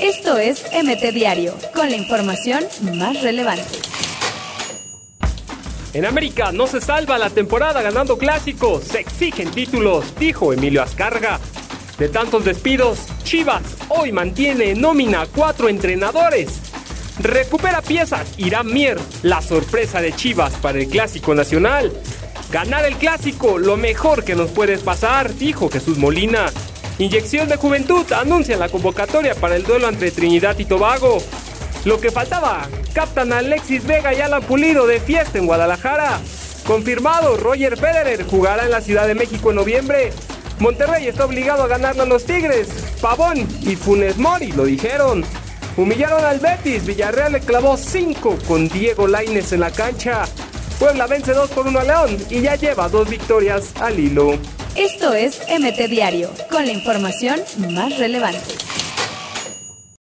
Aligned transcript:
Esto 0.00 0.38
es 0.38 0.64
MT 0.72 1.12
Diario, 1.12 1.54
con 1.74 1.90
la 1.90 1.96
información 1.96 2.64
más 2.94 3.22
relevante. 3.22 3.78
En 5.94 6.04
América 6.04 6.52
no 6.52 6.66
se 6.66 6.80
salva 6.80 7.18
la 7.18 7.30
temporada 7.30 7.82
ganando 7.82 8.18
clásicos, 8.18 8.84
se 8.84 9.00
exigen 9.00 9.50
títulos, 9.50 10.14
dijo 10.18 10.52
Emilio 10.52 10.82
Azcarga. 10.82 11.40
De 11.98 12.08
tantos 12.08 12.44
despidos, 12.44 13.00
Chivas 13.24 13.62
hoy 13.88 14.12
mantiene 14.12 14.74
nómina 14.74 15.26
cuatro 15.34 15.68
entrenadores. 15.68 16.60
Recupera 17.18 17.82
piezas 17.82 18.34
Irán 18.36 18.72
Mier, 18.72 18.98
la 19.22 19.42
sorpresa 19.42 20.00
de 20.00 20.12
Chivas 20.12 20.52
para 20.54 20.78
el 20.78 20.88
Clásico 20.88 21.34
Nacional. 21.34 21.92
Ganar 22.52 22.84
el 22.84 22.96
Clásico, 22.96 23.58
lo 23.58 23.76
mejor 23.76 24.24
que 24.24 24.36
nos 24.36 24.50
puede 24.50 24.78
pasar, 24.78 25.34
dijo 25.34 25.68
Jesús 25.68 25.98
Molina. 25.98 26.52
Inyección 26.98 27.48
de 27.48 27.56
Juventud 27.56 28.04
anuncia 28.12 28.56
la 28.56 28.68
convocatoria 28.68 29.36
para 29.36 29.54
el 29.54 29.62
duelo 29.62 29.88
entre 29.88 30.10
Trinidad 30.10 30.58
y 30.58 30.64
Tobago. 30.64 31.18
Lo 31.84 32.00
que 32.00 32.10
faltaba, 32.10 32.68
captan 32.92 33.32
a 33.32 33.38
Alexis 33.38 33.86
Vega 33.86 34.12
y 34.12 34.20
Alan 34.20 34.42
Pulido 34.42 34.84
de 34.84 34.98
fiesta 34.98 35.38
en 35.38 35.46
Guadalajara. 35.46 36.18
Confirmado, 36.66 37.36
Roger 37.36 37.78
Federer 37.78 38.24
jugará 38.24 38.64
en 38.64 38.72
la 38.72 38.80
Ciudad 38.80 39.06
de 39.06 39.14
México 39.14 39.50
en 39.50 39.56
noviembre. 39.56 40.12
Monterrey 40.58 41.06
está 41.06 41.24
obligado 41.24 41.62
a 41.62 41.68
ganarle 41.68 42.02
a 42.02 42.06
los 42.06 42.24
Tigres. 42.24 42.68
Pavón 43.00 43.46
y 43.62 43.76
Funes 43.76 44.16
Mori 44.16 44.50
lo 44.50 44.64
dijeron. 44.64 45.24
Humillaron 45.76 46.24
al 46.24 46.40
Betis, 46.40 46.84
Villarreal 46.84 47.30
le 47.30 47.40
clavó 47.40 47.76
5 47.76 48.38
con 48.48 48.68
Diego 48.68 49.06
Laines 49.06 49.52
en 49.52 49.60
la 49.60 49.70
cancha. 49.70 50.24
Puebla 50.78 51.06
vence 51.08 51.32
2 51.32 51.50
por 51.50 51.66
1 51.66 51.78
a 51.80 51.84
León 51.84 52.16
y 52.30 52.40
ya 52.40 52.54
lleva 52.54 52.88
dos 52.88 53.08
victorias 53.10 53.72
al 53.80 53.98
hilo. 53.98 54.38
Esto 54.76 55.12
es 55.12 55.40
MT 55.48 55.88
Diario, 55.88 56.30
con 56.50 56.66
la 56.66 56.72
información 56.72 57.40
más 57.70 57.98
relevante. 57.98 58.54